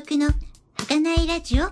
[0.00, 0.28] 独の
[0.78, 1.64] 儚いラジオ。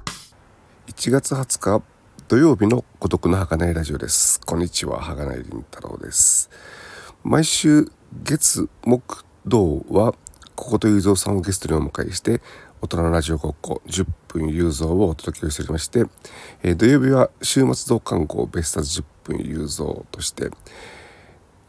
[0.86, 1.82] 1月20日
[2.28, 4.38] 土曜日の孤独の儚いラジオです。
[4.44, 6.50] こんにちは儚い凛太郎です。
[7.24, 10.12] 毎週月木土は
[10.56, 12.42] ここと雄三さんをゲストにお迎えして
[12.82, 16.04] 大人のラジオごっこ10分雄三をお届けをしておりまして、
[16.62, 20.50] えー、土曜日は週末同観光ベスタズ10分雄三として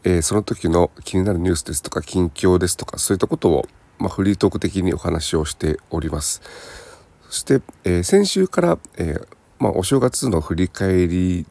[0.02, 3.66] えー、その時の気になるニュースですとか近況ですとかそういったことを、
[4.00, 6.42] まあ、フリートーク的にお話をしております。
[7.28, 9.26] そして、えー、先週から、えー、
[9.58, 11.46] まあ、お正月の振り返り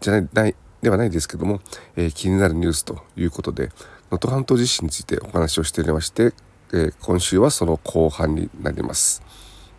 [0.00, 1.60] じゃないではないですけども、
[1.96, 3.70] え気になるニュースということで
[4.10, 6.32] 能登半島地震についてお話をしておりまして、
[6.72, 9.22] え今週はその後半になります。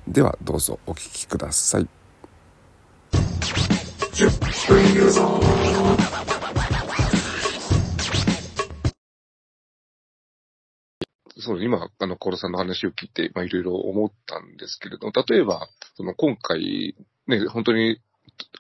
[0.08, 1.88] ではどうぞお聞きください。
[11.50, 16.96] そう、今、あの、コールさんの話を聞いて、まあ、いろいろ思ったんですけれど、例えば、その、今回、
[17.28, 18.00] ね、本当に、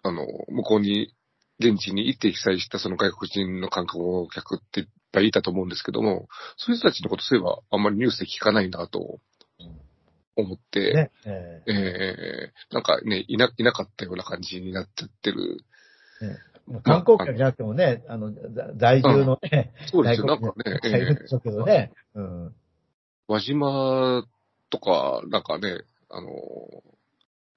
[0.01, 1.13] あの、向こうに、
[1.59, 9.19] 現地に行って被災したその外国人の観光客っていっぱいいたと思うんですけども、そういう人たちのことそういえばあんまりニュースで聞かないなと
[10.37, 15.57] 思って、ねえー、えー、なんかねいな、いなかったような感じになっちゃってる。
[16.21, 18.31] ね、観光客じゃなくてもね、あの、
[18.77, 22.55] 在住のね、そうですよ、なんかね、えー、ね、うん。
[23.29, 24.23] 輪島
[24.71, 26.29] とか、なんかね、あの、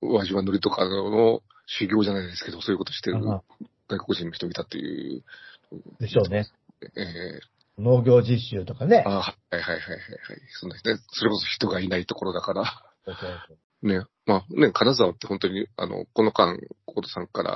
[0.02, 3.42] 輪島塗りとかの修行じゃないですけど、そういうことしてる外
[4.04, 5.24] 国人の人見たっていう。
[5.98, 6.46] でしょうね。
[6.82, 9.02] えー、農業実習とかね。
[9.06, 9.98] あはいはいはいはいはい。
[10.60, 12.64] そんなね、それこそ人がいないところだから。
[13.82, 17.54] ね、まあね、金沢って本当に、あの、この間、コードさんから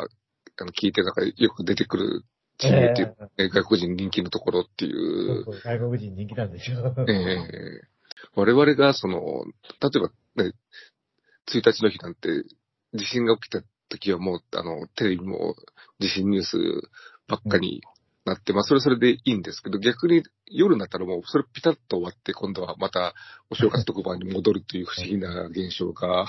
[0.58, 2.24] あの聞いてたからよく出てくる
[2.56, 5.44] 地名っていう、えー、外国人人気のところっていう。
[5.44, 6.94] そうそう外国人人気なんですよ。
[7.06, 7.95] ええー
[8.34, 9.44] 我々がその、
[9.80, 10.52] 例えばね、
[11.48, 12.44] 1日の日なんて、
[12.94, 15.54] 地震が起きた時はもう、あの、テレビも
[16.00, 16.56] 地震ニュース
[17.28, 17.82] ばっかり
[18.24, 23.14] なって、うん、まあ、それそれでいいんですけど、逆に夜になったらもう、それピタッと終わって、今度はまた
[23.50, 26.26] お正月特番に戻るという不思議な現象が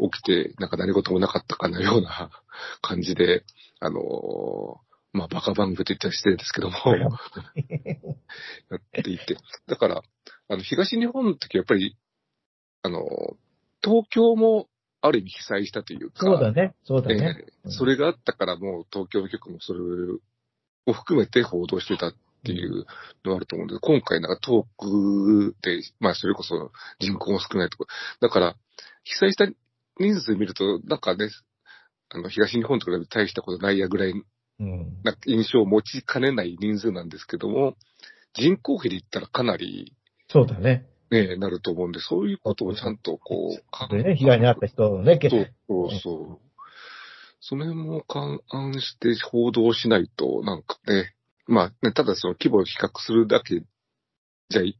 [0.00, 2.30] 起きて、なんか何事もなかったかのような
[2.80, 3.44] 感じで、
[3.80, 4.80] あの
[5.12, 6.76] まあ、バカ番組と言ったら失礼ですけども。
[6.96, 7.08] や
[8.76, 9.36] っていて。
[9.66, 10.02] だから、
[10.52, 11.96] あの、東日本の時はやっぱり、
[12.82, 13.00] あの、
[13.82, 14.68] 東京も
[15.00, 16.26] ある意味被災したというか。
[16.26, 17.42] そうだね、そうだね。
[17.64, 19.80] えー、それがあったからもう東京局もそれ
[20.86, 22.14] を含めて報道してたっ
[22.44, 22.84] ていう
[23.24, 26.70] のがあると思うんで、今回なんか遠くで、まあそれこそ
[27.00, 28.28] 人口も少ないところ。
[28.28, 28.56] だから、
[29.04, 29.46] 被災した
[29.98, 31.30] 人数見ると、なんかね、
[32.10, 34.12] あの、東日本とかで大したことないやぐらい、
[34.60, 37.74] うん、な印象を持ちかねない人数なんですけども、
[38.34, 39.94] 人口比で言ったらかなり
[40.32, 40.86] そうだね。
[41.10, 46.38] ねなると思うんで、そういうことをちゃんとこう、考えね、被害に遭った人のね、そうそうそう。
[47.40, 51.14] その辺も勘案して報道しないと、なんかね、
[51.46, 53.62] まあね、ただその規模を比較するだけ
[54.48, 54.78] じゃい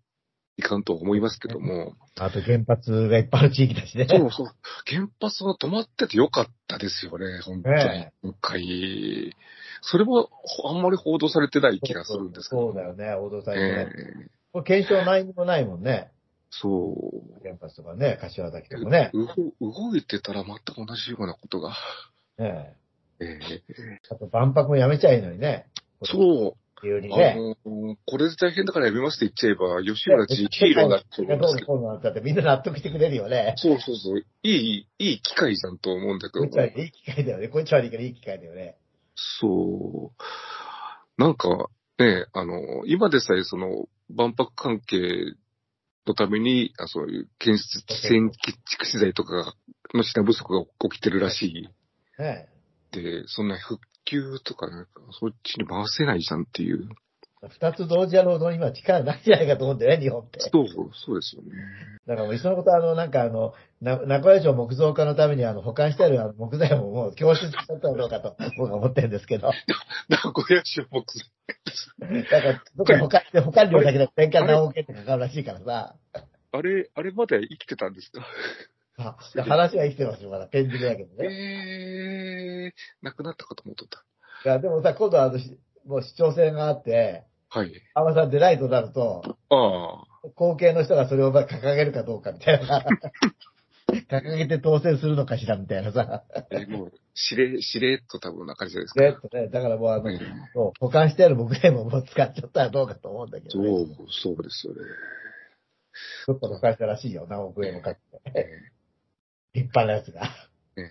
[0.56, 1.94] いかんと思いますけども。
[2.18, 4.06] あと原発がいっぱいある地域だしね。
[4.08, 4.46] そうそう。
[4.86, 8.06] 原発が止まっててよかったですよね、本当に。
[8.22, 9.34] 今回。
[9.82, 10.28] それも
[10.64, 12.72] あんまり報道されてない気がするんですけど。
[12.72, 14.30] そうだよね、報道されてない。
[14.62, 16.10] 検証ないにもないもんね。
[16.50, 16.92] そ
[17.38, 17.42] う。
[17.42, 19.10] 原発とかね、柏崎とかね。
[19.60, 21.70] 動いてたら全く同じようなことが。
[22.38, 22.76] ね
[23.20, 23.24] え。
[23.24, 25.66] ええあと万博もやめちゃいいのにね。
[26.02, 26.62] そう。
[26.86, 27.34] いうにね。
[27.64, 31.66] あのー、これで大変だからやめますって言っちゃえば、吉村知事ヒーローだって思うんですけど。
[31.66, 33.54] そうだってみんな納得してくれるよね。
[33.56, 34.18] そうそうそう。
[34.18, 36.48] いい、いい機会じゃんと思うんだけど。
[36.48, 37.48] こいいい機会だよね。
[37.48, 38.76] こいつはいいからいい機会だよね。
[39.14, 41.20] そう。
[41.22, 41.68] なんか、
[41.98, 43.86] ね、あの、今でさえその、
[44.16, 45.34] 万博関係
[46.06, 48.30] のために、あそういう建設、建
[48.70, 49.54] 築資材とか
[49.94, 51.68] の品不足が起きてるらしい。
[52.20, 52.48] はい。
[52.92, 54.66] で、そんな復旧とか
[55.18, 56.88] そっちに回せないじゃんっていう。
[57.48, 60.38] 二つ同時やろうの今力ないんじゃないかと思うんだよね、日本って。
[60.40, 61.50] そう、そうですよね。
[62.06, 69.50] だからもういっそのことあの、なんかあの、な、名古屋城木造化のためにあの、保管してあるあの木材ももう教室しちゃったらどうかと、僕は思ってるんですけど。
[70.08, 71.04] 名古屋城木
[71.98, 72.22] 材。
[72.22, 75.96] だから、どこ保管して、保管料だけで年間何億円ってかかるらしいからさ。
[76.52, 78.24] あれ、あれまで生きてたんですか？
[78.98, 80.46] あ、話は生きてますよ、まだ。
[80.46, 81.28] ペンジルだけどね。
[82.68, 84.04] えー、亡くなったかと思っとった。
[84.44, 85.38] いや、でもさ、今度はあの、
[85.86, 87.24] もう市長選があって、
[87.54, 87.72] はい。
[87.92, 90.30] アマさんでライトになると、ああ。
[90.36, 92.82] 後継の人がそれを掲げるかどうかみたいな。
[94.08, 96.24] 掲げて当選するのかしらみたいなさ。
[96.50, 99.00] え、もう、しれ、しれっと多分な感じですか。
[99.00, 99.48] しれっとね。
[99.48, 100.04] だからもうあの、
[100.54, 104.80] そう、保管してある木材ももう使っちゃったらどうかと思うんだけど、ね、そう、そうですよね。
[106.24, 108.48] ちょっとお返したらしいよ、何億円もかけえて。
[109.52, 110.22] 立派なやつが。
[110.78, 110.88] えええ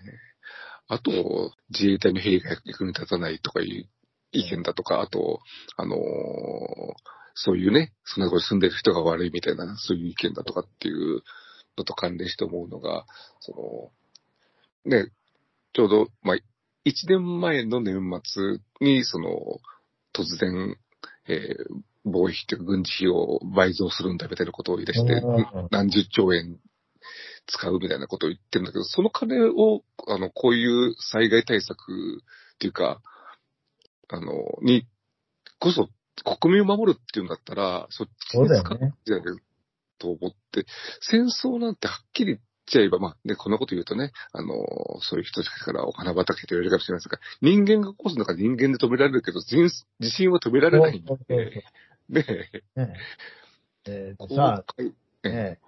[0.88, 3.88] あと、自衛隊のヘリが役に立たないとかいう
[4.32, 5.40] 意見だとか、あと、
[5.76, 5.98] あのー
[7.34, 11.22] そういうね、そんなところに住んでる人が悪いみたいな、そういう意見だとかっていう
[11.78, 13.06] のと関連して思うのが、
[13.40, 13.92] そ
[14.84, 15.10] の、ね、
[15.72, 16.36] ちょうど、まあ、
[16.84, 19.30] 一年前の年末に、その、
[20.12, 20.76] 突然、
[21.26, 26.58] えー防衛費っていうか軍事費を倍増するんだみたいなことを言い出してうん、何十兆円
[27.46, 32.22] 使うみたいなことを言ってるんだけど、その金を、あの、こういう災害対策
[32.54, 33.00] っていうか、
[34.12, 34.32] あの、
[34.62, 34.86] に、
[35.58, 35.88] こそ、
[36.40, 38.94] 国民を守るっていうんだったら、そっちに使うん。
[39.04, 39.38] じゃない
[39.98, 40.66] と思って、
[41.00, 44.54] 戦争なんてはっきり言っちゃえば、まあね、こんなこと言うとね、あの、
[45.00, 49.68] そういう人たちからお花畑と言われるかもしれませんが、人間が起こすのが人間で止められるけど、人
[50.00, 51.64] 地震は止められないんで、
[52.10, 52.24] ね
[52.76, 52.94] ね
[53.86, 54.14] え。
[54.18, 54.90] こうーさあ、え
[55.24, 55.28] え。
[55.28, 55.58] ね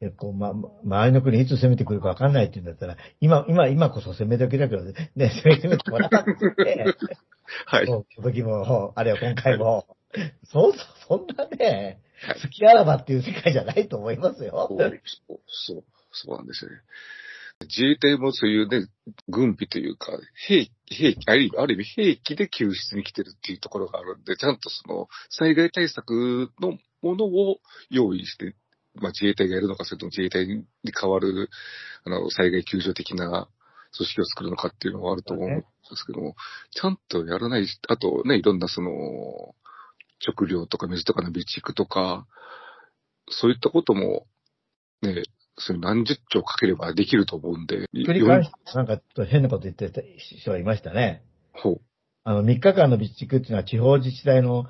[0.00, 6.96] え、こう、ま、ま周りの国いつ攻めてくるかわかんないって言うんだったら、今、今、今こそ攻め時だけどね、ね攻め、てもらって、
[7.66, 7.86] はい。
[7.86, 9.96] そう、時も、あるいは今回も、
[10.44, 14.68] そうそう、そんなねはい、好きあらばっていう世界じゃないと思いますよ。
[14.70, 16.78] そう、そう、そう、なんですよね。
[17.62, 18.88] 自衛隊もそういうね、
[19.28, 20.12] 軍備というか、
[20.46, 28.54] 兵器、兵器、ある意味、ある意味兵器で救出に来てるっていうところがあるんで、ちゃんとその、災害対策のものを用意して、
[28.96, 31.48] まあ自衛隊がやるのか、それとも自衛隊に代わる、
[32.04, 33.48] あの、災害救助的な
[33.96, 35.64] 組織を作るのかっていうのはあると思うんで
[35.94, 36.34] すけども、
[36.70, 39.54] ちゃんとやらないし、あとね、いろんなその、
[40.18, 42.26] 食料とか水とかの備蓄とか、
[43.28, 44.26] そういったことも、
[45.02, 45.22] ね、
[45.58, 51.22] そういう何十兆かければできると思うんで、繰り返し、なんか変なこと言ってた人がいましたね。
[51.52, 51.80] ほう。
[52.24, 54.66] あの、3日間の備蓄っていうのは地方自治体の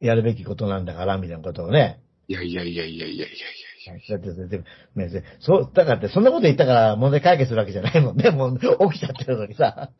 [0.00, 2.00] やるべきことなんだから、みたいなことをね。
[2.26, 8.30] いやいやいやいやいやいやいやだって、だってそう、だからって、そんなこと言ったから問題解決するわけじゃないもんね。
[8.30, 9.90] もう起きちゃってるのにさ。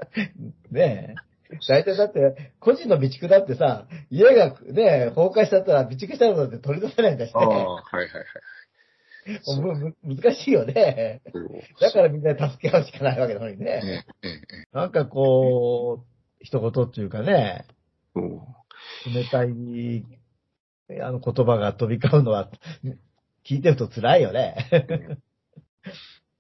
[0.70, 1.30] ねえ。
[1.68, 8.24] 大体だって、個人の備蓄だってさ、家がね、崩壊しちゃったら備蓄したのだって取り出せないんだしねああ、はいはいはい。
[10.02, 11.20] 難しいよね。
[11.80, 14.04] だからみんな助け合うしかないわけなのにね。
[14.72, 16.06] なんかこう、
[16.40, 17.66] 一言っていうかね、
[18.14, 20.04] 冷たい、
[21.02, 22.50] あの言葉が飛び交うのは、
[23.50, 24.54] 聞いてると辛いよね。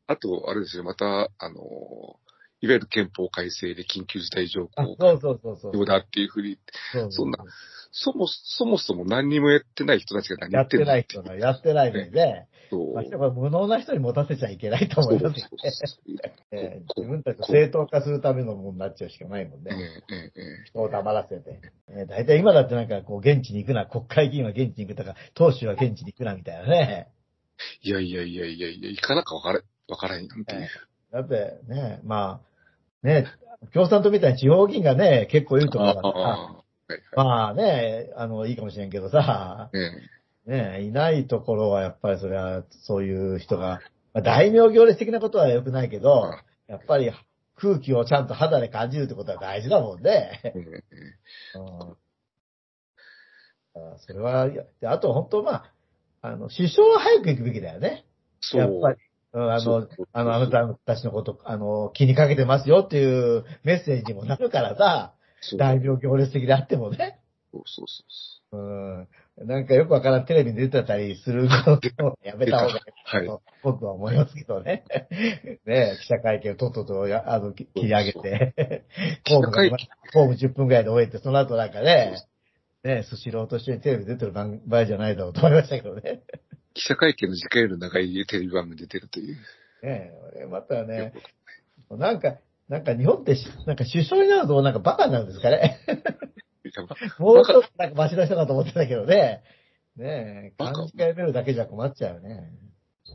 [0.06, 2.20] あと、あれですよ、また、あの、
[2.60, 5.72] いわゆる憲法改正で緊急事態条あ項がそうそうそうそう。
[5.72, 6.58] 必要だっていうふうに、
[7.10, 7.38] そんな
[7.92, 15.48] そもそもそも何にもやってない人たちが何やっやってない人がやってないのにね、そうましてや無能な人に持たせちゃいけないと思いますよ
[16.52, 16.82] ね。
[16.96, 19.80] 自分たちを正当化するためのものになっちゃうしかないもんええね。
[20.10, 21.60] ええええ人を黙らせて。
[21.88, 27.08] ええ大体今だってなんかこう現地に行くな、国会議員は現地に行くとか、党首は現地に行くなみたいなね。
[27.82, 30.68] いやいやいやいやいや、行かなかわから、わからへんなんていう。
[31.12, 32.49] だってね、まあ、
[33.02, 33.26] ね、
[33.72, 37.24] 共産党みたいに地方議員がね、結構いるところだから。
[37.24, 40.20] まあね、あの、いいかもしれんけどさ、ええ
[40.50, 43.80] ね、いないところはやっぱりそれはそういう人が、
[44.12, 46.32] まあ、大名行列的なことは良くないけど、
[46.66, 47.12] やっぱり
[47.56, 50.40] 空気をちゃんと肌で感じるってことは大事だもんね。
[51.54, 51.60] う
[51.92, 51.96] ん
[53.72, 54.48] あそれは、
[54.84, 55.72] あと本当まあ、
[56.22, 58.04] あの、首相は早く行くべきだよね。
[58.40, 58.60] そう。
[58.60, 58.98] やっぱり。
[59.32, 65.14] うんあのあの、あなたたちのこと、あの、気にかけてますよっていうメッセージにもなるからさ、
[65.56, 67.20] 大名行列的であってもね。
[67.52, 69.44] そうそうそうう。
[69.44, 69.46] ん。
[69.46, 73.26] なんかよくわからんテレビに出てたりするのを やめた方がいいはい。
[73.26, 74.84] と僕は思いますけどね。
[75.64, 78.84] ね記者会見をとっととや、あの、切り上げて、
[79.24, 79.76] 記者会見。
[80.12, 82.20] ホーム10分ぐらいで終えて、その後なんかね、
[82.82, 86.22] ね、スシローと一緒にテレビ出てる番場合じゃないだろうと思いましたけどね。
[86.72, 89.36] 記者会見の時間より長いテレビ番組に出てるという。
[89.82, 91.12] ねえ、またね、
[91.90, 92.36] なんか、
[92.68, 95.80] なんか日本ってし、なんか首相になるとなんかバカなんですかね。
[97.18, 99.42] もうちょっとなんかマシな人かと思ってたけどね。
[99.96, 102.50] ねえ、バカ漢字変えれるだけじゃ困っちゃうよね。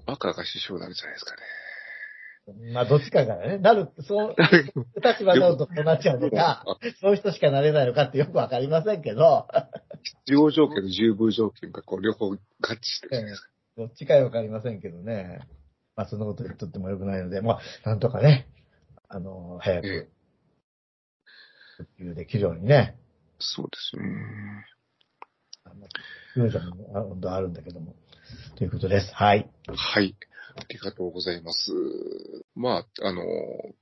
[0.06, 1.42] バカが首相になるじゃないですかね。
[2.74, 4.36] まあ、どっちかがね、なる、そう、
[5.04, 6.64] 立場になるとそうなっちゃうのか、
[7.02, 9.48] そういう人しかなれないのかってよくわかりませんけど、
[10.04, 12.40] 必要条件と十分条件がこう両方合致
[12.84, 13.36] してる。
[13.78, 15.40] どっちかはわかりませんけどね。
[15.96, 18.48] まあ、そんなこと言っとってもよくないので、まあ、なんとかね、
[19.08, 20.10] あの、早えく、
[21.78, 22.96] 復旧できるようにね、
[23.40, 24.66] そうですね。
[25.64, 25.88] あの、
[26.36, 27.96] 救助もあ本当はあるんだけども。
[28.56, 29.14] ということです。
[29.14, 29.50] はい。
[29.68, 30.16] はい。
[30.56, 31.72] ありがとうございます。
[32.56, 33.22] まあ、あの、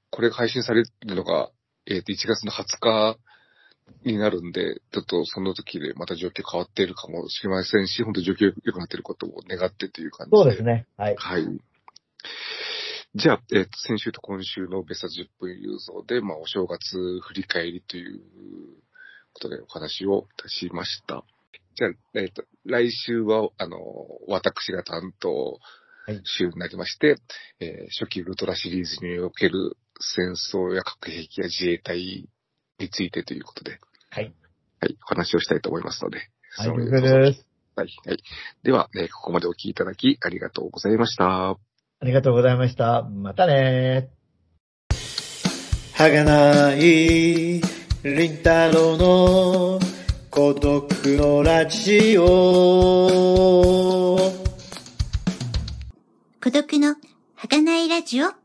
[0.10, 1.52] これが配信されるのが、
[1.86, 3.18] えっ、と、1月の20日
[4.06, 10.38] になるんで、ちょっとその時でまた状況変わっているかもしれませんし、本当状況良くなっていることを願ってという感じで。
[10.38, 10.88] そうですね。
[10.98, 11.16] はい。
[11.16, 11.48] はい。
[13.16, 18.20] じゃあ、えっ、と、先週と今週のベスト10分ユーゾーで、まあ、お正月振り返りという
[19.34, 21.24] ことでお話をいたしました。
[21.76, 23.78] じゃあ、えっ、と、来週は、あの、
[24.28, 25.60] 私が担当はい
[26.24, 27.18] 週になりまして、
[27.60, 32.28] えー初期ウルトラシリーズにおける戦争や核兵器や自衛隊
[32.80, 33.80] についてということで、
[34.10, 34.34] はい。
[34.80, 36.18] はい、お話をしたいと思いますので、
[36.58, 37.46] はい、です。
[37.76, 38.18] はい、はい。
[38.64, 41.52] では、えーここまでお聞きいただきありがとうございました。
[41.52, 41.58] あ
[42.02, 43.04] りがとうございました。
[43.04, 44.10] またね
[45.94, 47.62] はがない、り
[48.30, 49.80] んたろうの
[50.30, 53.54] 孤独のラジオ。
[56.44, 56.98] 孤独の
[57.38, 58.43] 儚いラジオ。